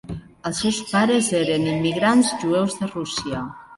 Els 0.49 0.61
seus 0.63 0.79
pares 0.93 1.29
eren 1.41 1.69
immigrants 1.75 2.33
jueus 2.45 2.79
de 2.83 2.89
Rússia. 2.95 3.45